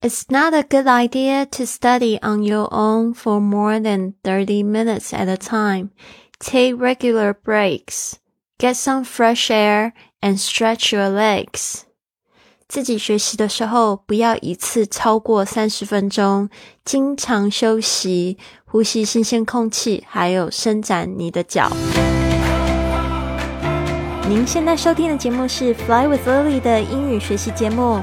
[0.00, 5.14] It's not a good idea to study on your own for more than 30 minutes
[5.14, 5.90] at a time.
[6.38, 8.16] Take regular breaks.
[8.58, 11.84] Get some fresh air and stretch your legs.
[12.68, 16.48] 自己学习的时候，不要一次超过三十分钟，
[16.84, 21.70] 经常休息，呼吸新鲜空气，还有伸展你的脚。
[24.28, 28.02] 您现在收听的节目是《Fly with Lily》的英语学习节目。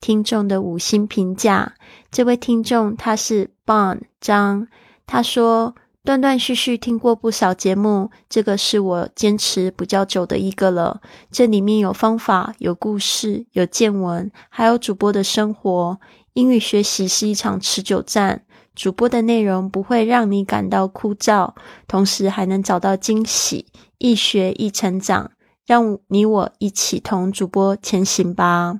[0.00, 1.74] 听众的五星评价，
[2.10, 4.68] 这位听众他是 Bon 张，
[5.06, 11.00] 他说断断续续听过不少节目，这个是我坚持比较久的一个了。
[11.32, 15.98] 这里面有方法，有故事，有见闻，还有主播的生活。
[16.34, 18.44] 英语学习是一场持久战，
[18.74, 21.54] 主播的内容不会让你感到枯燥，
[21.88, 23.66] 同时还能找到惊喜，
[23.98, 25.32] 一学一成长。
[25.64, 28.78] 让你我一起同主播前行吧。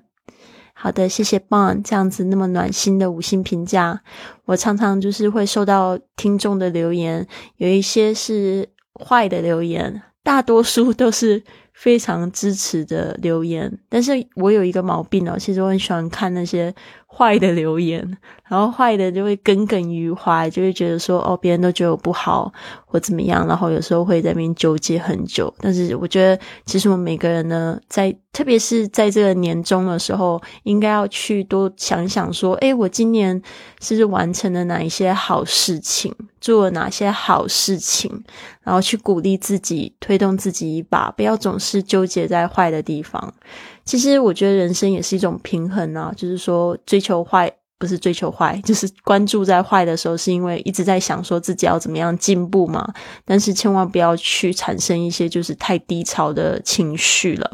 [0.78, 4.02] 好的，谢谢 Bon 这样子那么暖心的五星评价。
[4.44, 13.78] 我常常就是会收到听众的留言，有一些是坏的留言，大多数都是非常支持的留言。
[13.88, 16.74] 但是我有一个毛病哦，其实我很喜欢看那些。
[17.16, 22.52] 坏的留言，然后坏的就会耿耿于怀，就会觉得说哦，别人都觉得我不好
[22.84, 25.52] 或怎么样，然后有时候会在那边纠结很久。
[25.58, 33.40] 但是我觉得，其实我们每个人呢，在特别是在这个年终的时候，应该要去多想想说，诶，我今年
[33.80, 38.22] 是不是完成了哪一些好事情，做了哪些好事情，
[38.62, 43.32] 然后去鼓励自己，推动自己一把，不要总是纠结在坏的地方。
[43.86, 52.86] 其实我觉得人生也是一种平衡啊，就是说追求坏不是追求坏， 就是关注在坏的时候，是因为一直在想说自己要怎么样进步嘛。
[53.24, 57.50] 但是千万不要去产生一些就是太低潮的情绪了，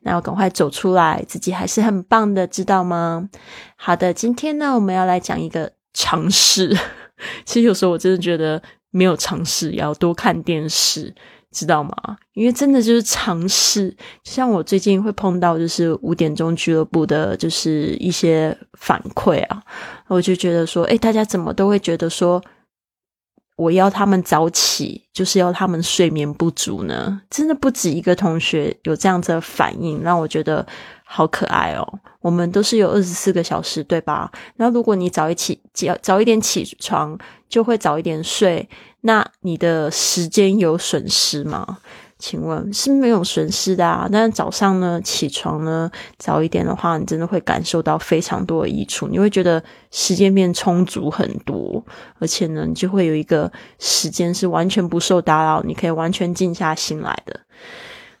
[0.00, 3.28] 那要赶快走出来，自己还是很棒的，知道吗？
[3.76, 6.76] 好的，今天呢我们要来讲一个尝试。
[7.44, 11.14] 其实有时候我真的觉得没有尝试，要多看电视。
[11.54, 11.94] 知道吗？
[12.34, 19.62] 因为真的就是尝试，像我最近会碰到，就是五点钟俱乐部的，就是一些反馈啊，
[20.08, 22.42] 我就觉得说，哎，大家怎么都会觉得说，
[23.56, 27.20] 我要他们早起，就是要他们睡眠不足呢？
[27.30, 30.66] 真的不止一个同学有这样子的反应，让我觉得
[31.04, 32.00] 好可爱哦。
[32.20, 34.30] 我们都是有二十四个小时，对吧？
[34.56, 37.16] 那如果你早一起早早一点起床，
[37.48, 38.68] 就会早一点睡。
[39.02, 41.78] 那你的时间有损失吗？
[42.26, 44.08] 请问是没有损失的啊。
[44.10, 49.06] 但是早上呢，起床呢早一点的话，你真的会感受到非常多的益处。
[49.08, 51.84] 你会觉得时间变充足很多，
[52.18, 57.38] 而且呢，你就会有一个时间是完全不受打扰，你可以完全静下心来的。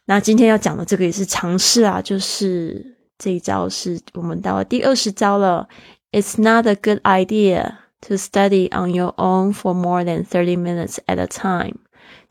[0.04, 5.66] 那今天要讲的这个也是尝试啊，就是这一招是我们到了第二十招了。
[6.12, 7.76] It's not a good idea.
[8.08, 11.76] To study on your own for more than thirty minutes at a time，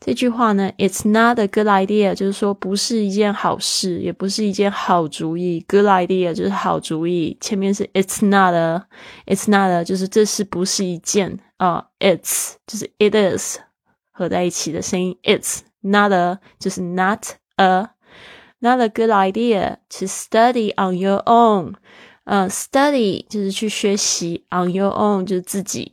[0.00, 5.64] 这句话呢，It's not a good idea，就是说不是一件好事，也不是一件好主意。
[5.66, 13.58] Good idea 就是好主意，前面是 It's not a，It's not a，就是这是不是一件啊？It's 就是 It is
[14.12, 17.24] 合在一起的声音，It's not a 就是 Not
[17.56, 21.74] a，Not a good idea to study on your own。
[22.24, 25.92] 呃，study 就是去学习，on your own 就是自己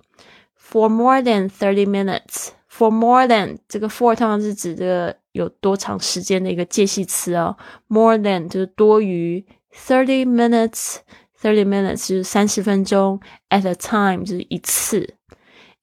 [0.57, 2.49] ，for more than thirty minutes
[2.80, 7.56] minutes，for more than 这个 for 通常是指这个有多长时间的一个介系词哦，
[7.88, 13.20] more than 就是多于，thirty minutes，thirty minutes 就是三十分钟，
[13.50, 15.14] at a time 就是一次。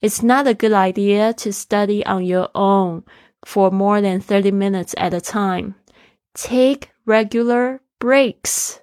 [0.02, 3.04] It's not a good idea to study on your own
[3.42, 5.76] for more than thirty minutes at a time.
[6.34, 8.78] Take regular breaks.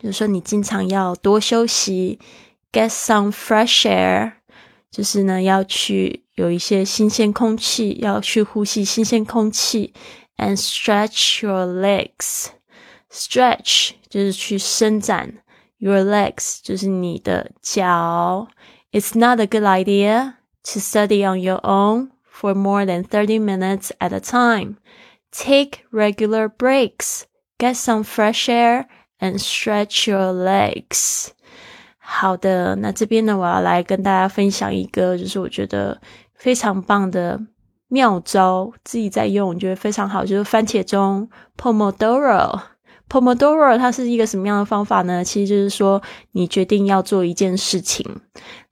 [0.00, 2.18] 就是说，你经常要多休息，
[2.72, 4.32] get some fresh air，
[4.94, 9.94] 就是呢要去有一些新鲜空气，要去呼吸新鲜空气，
[10.36, 11.66] and stretch your
[13.10, 15.34] legs，stretch 就是去伸展，
[15.78, 18.48] your legs 就是你的脚。
[18.92, 20.34] It's not a good idea
[20.64, 24.76] to study on your own for more than 30 minutes at a time.
[25.30, 27.22] Take regular breaks,
[27.58, 28.86] get some fresh air,
[29.20, 31.28] and stretch your legs。
[32.07, 35.99] 好的，那这边呢，我要来跟大家分享一个，就是我觉得
[36.35, 37.39] 非常棒的
[37.87, 42.59] 妙招，自己在用，我觉得非常好，就是番茄钟 Pomodoro。
[43.07, 45.23] Pomodoro 它是一个什么样的方法呢？
[45.23, 48.03] 其实就是说，你决定要做一件事情，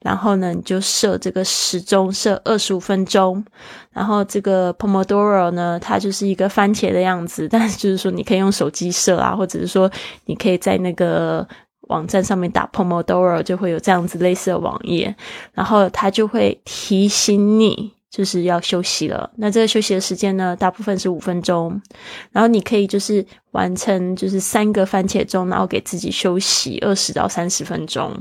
[0.00, 3.44] 然后呢，你就设这个时钟，设二十五分钟。
[3.92, 9.88] 然后这个 Pomodoro 呢，它就是一个番茄的样子，但是就是说，你可以用手机设啊，或者是说，
[10.24, 11.46] 你可以在那个
[11.88, 15.14] 网站上面打 Pomodoro，就会有这样子类似的网页，
[15.52, 17.92] 然后它就会提醒你。
[18.14, 19.28] 就是要休息了。
[19.34, 21.82] 那这个休息的时间呢，大部分是五分钟。
[22.30, 28.12] 然后你可以就是完成就是三个番茄钟，然后给自己休息二十到三十分钟。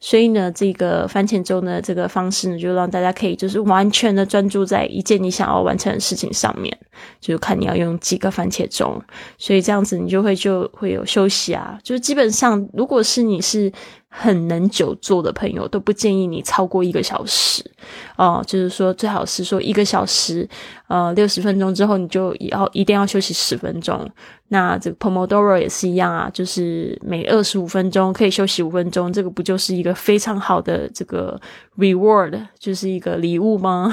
[0.00, 6.74] 所以呢，这个番茄钟的这个方式呢，就让大家可以就是完全的专注在一件你想要完成的事情上面，
[7.20, 8.98] 就是看你要用几个番茄钟。
[9.36, 11.78] 所以这样子你就会就会有休息啊。
[11.82, 13.70] 就是基本上，如果是你是。
[14.16, 17.68] 很能久坐的朋友都不建议你超过一个小时
[18.16, 20.48] 哦，就是说最好是说一个小时，
[20.86, 24.08] 呃，六十分钟之后你就要一定要休息十分钟。
[24.48, 31.40] 那这个 Pomodoro 也是一样啊，就是每二十五分钟可以休息五分钟，这个不就是一个非常好的这个
[31.76, 33.92] reward，就是一个礼物吗？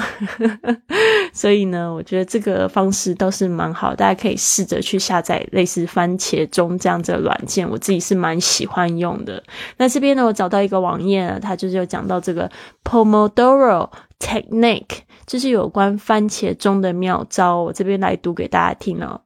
[1.32, 9.42] 所以呢，我觉得这个方式倒是蛮好，大家可以试着去下载类似番茄钟这样子的软件，我自己是蛮喜欢用的。
[9.78, 12.50] 那这边呢，我找到一个网页，它就是有讲到这个
[12.84, 13.90] Pomodoro
[14.20, 19.20] technique，就是有关番茄钟的妙招，我这边来读给大家听哦。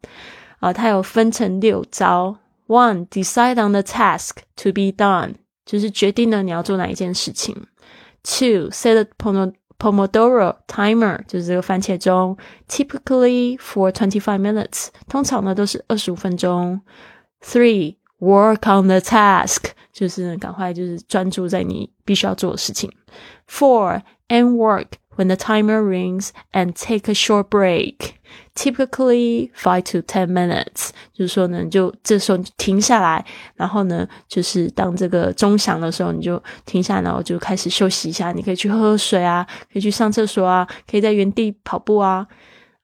[0.61, 2.38] 啊，它有分成六招。
[2.69, 7.55] One, decide on the task to be done，就是决定了你要做哪一件事情。
[8.25, 9.06] Two, set a
[9.80, 12.38] Pomodoro timer，就是这个番茄钟，
[12.68, 16.80] typically for twenty five minutes，通常呢都是二十五分钟。
[17.44, 22.92] Three, work on the task，就是赶快就是专注在你必须要做的事情。
[23.50, 28.12] Four, end work when the timer rings and take a short break。
[28.53, 33.25] Typically five to ten minutes，就是说呢，就这时候停下来，
[33.56, 38.33] 然后呢，就是当这个钟响的时候，你就停下，然后就开始休息一下。
[38.33, 42.27] 你可以去喝喝水啊，可以去上厕所啊，可以在原地跑步啊。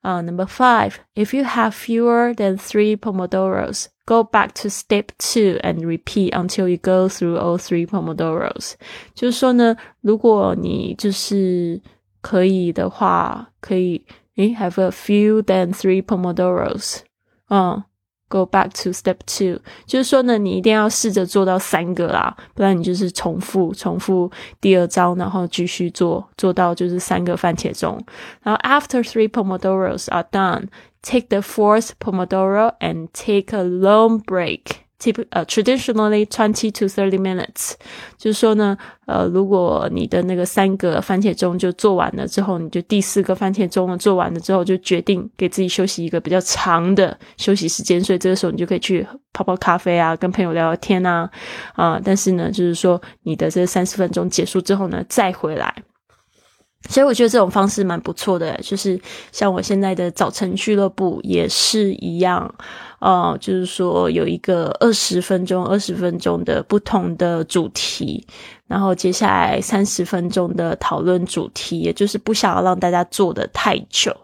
[0.01, 5.85] 啊，Number five, if you have fewer than three pomodoros, go back to step two and
[5.85, 8.75] repeat until you go through all three pomodoros。
[9.13, 11.81] 就是说呢，如果你就是
[12.21, 14.05] 可以的话，可以。
[14.35, 16.99] 诶，have a few than three pomodoros，
[17.49, 17.83] 嗯，
[18.29, 24.29] go back to step two，就是说呢，你一定要试着做到三个啦，不然你就是重复重复
[24.61, 27.99] 第二招，然后继续做做到就是三个番茄钟。
[28.43, 34.80] 然后 after three pomodoros are done，take the fourth pomodoro and take a long break。
[35.02, 37.72] Tp 呃，traditionally twenty to thirty minutes，
[38.16, 51.28] 就是说呢，呃，如果你的那个三个番茄钟就做完了之后，你就第四个番茄钟做完了之后，就决定给自己休息一个比较长的休息时间，所以这个时候你就可以去泡泡咖啡啊，跟朋友聊聊天啊，
[51.74, 55.74] 啊，但是呢，就是说你的这三十分钟结束之后呢，再回来。
[56.88, 59.00] 所以我觉得这种方式蛮不错的，就是
[59.30, 62.52] 像我现在的早晨俱乐部也是一样，
[62.98, 68.26] 哦，就是说有一个二十分钟、二十分钟的不同的主题，
[68.66, 74.14] 然后接下来三十分钟的讨论主题，也就是不想要让大家坐的太久，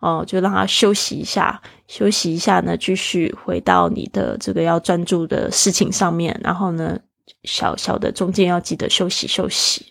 [0.00, 6.98] 哦，就让他休息一下，休息一下呢，继续回到你的这个要专注的事情上面，然后呢，
[7.44, 9.86] 小小的中间要记得休息休息。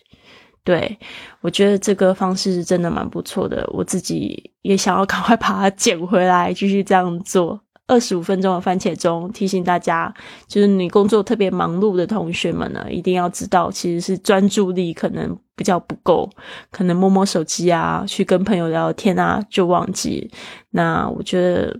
[0.64, 0.96] 对，
[1.40, 7.60] 我觉得这个方式是真的蛮不错的，我自己也想要 赶快把它捡回来，继续这样做。
[7.88, 10.12] 二十五分钟的番茄钟，提醒大家，
[10.46, 16.30] 就是你工作特别忙碌的同学们呢，一定要知道，其实是专注力可能比较不够，
[16.70, 20.30] 可能摸摸手机啊，去跟朋友聊天啊，就忘记。
[20.70, 21.76] 那我觉得。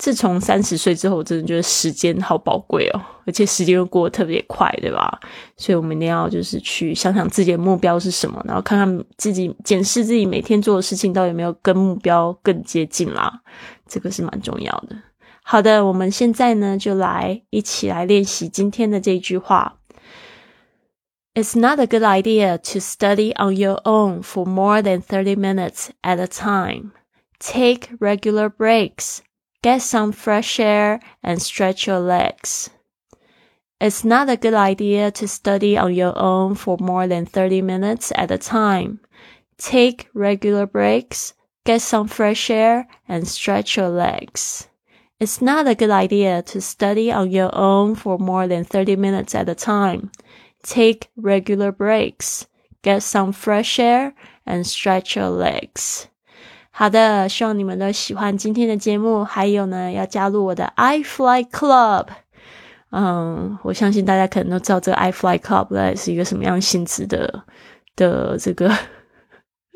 [0.00, 5.20] 自从三十岁之后，我真的觉得时间好宝贵哦，而且时间又过得特别快，对吧？
[5.58, 13.42] 所以我们一定要就是去想想自己的目标是什么，然后看看自己检视自己每天做的事情到底有没有跟目标更接近啦，
[13.86, 14.96] 这个是蛮重要的。
[15.42, 19.76] 好的，我们现在呢就来一起来练习今天的这句话。
[21.34, 26.18] It's not a good idea to study on your own for more than thirty minutes at
[26.18, 26.92] a time.
[27.38, 29.18] Take regular breaks.
[29.62, 32.70] Get some fresh air and stretch your legs.
[33.80, 38.12] It's not a good idea to study on your own for more than 30 minutes
[38.16, 39.00] at a time.
[39.58, 44.68] Take regular breaks, get some fresh air, and stretch your legs.
[45.18, 49.34] It's not a good idea to study on your own for more than 30 minutes
[49.34, 50.10] at a time.
[50.62, 52.46] take regular breaks,
[52.82, 54.14] get some fresh air,
[54.46, 56.08] and stretch your legs.
[56.72, 59.22] 好的，希望你们都喜欢今天的节目。
[59.24, 62.06] 还有呢，要加入我的 I Fly Club。
[62.90, 67.44] 嗯，我相信大家可能都知道这个 I Fly Club 是一个什么样性质的
[67.96, 68.72] 的这个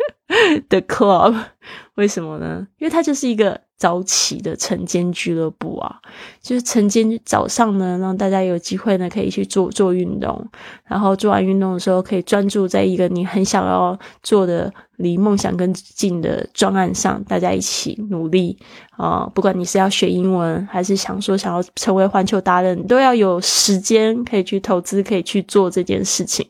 [0.68, 1.34] 的 club。
[1.96, 2.66] 为什么呢？
[2.78, 3.61] 因为它就是一个。
[3.76, 6.00] 早起的晨间俱乐部啊，
[6.40, 10.46] 就是晨间早上呢，让大家有机会呢，可以去做做运动，
[10.87, 18.56] 然后做完运动的时候，可以专注在一个你很想要做的、离梦想更近的专案上，大家一起努力
[18.96, 19.28] 啊！
[19.34, 26.49] 不管你是要学英文，还是想说想要成为环球达人，都要有时间可以去投资，可以去做这件事情。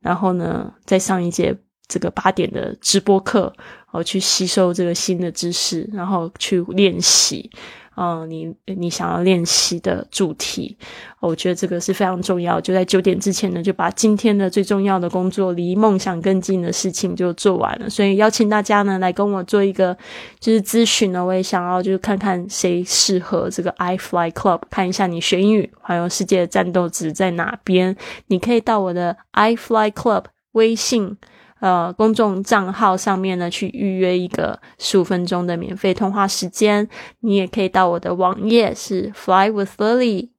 [0.00, 1.54] 然后呢，再上一节
[1.90, 3.52] 这个八点的直播课。
[3.92, 7.50] 哦，去吸收这个新的知识，然后去练习，
[7.96, 10.78] 嗯，你你想要练习的主题，
[11.18, 12.60] 我觉得这个是非常重要。
[12.60, 17.90] 就在九点之前呢，就把今天的最重要的工作，离梦想更近的事情就做完了。
[17.90, 19.92] 所以邀请大家呢来跟我做一个
[20.38, 27.96] 就是咨询呢，我也想要就是看看谁适合这个 I Fly Club，看一下你学英语环游世界的战斗值在哪边。
[28.28, 31.16] 你可以到我的 I Fly Club 微信。
[31.60, 36.88] 呃，公众账号上面呢，去预约一个十五分钟的免费通话时间。
[37.20, 40.30] 你也可以到我的网页是 flywithlily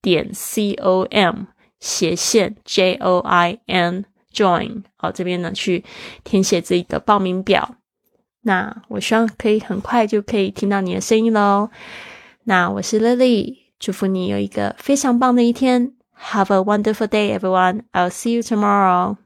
[0.00, 1.46] 点 com
[1.80, 5.84] 斜线 j o i n join 哦，这边呢去
[6.22, 7.74] 填写这个报名表。
[8.42, 11.70] 那我希望可以很快就可以听到你的声音喽。
[12.44, 15.94] 那我是 Lily，祝福你有一个非常棒的一天。
[16.30, 17.82] Have a wonderful day, everyone.
[17.92, 19.16] I'll see you tomorrow.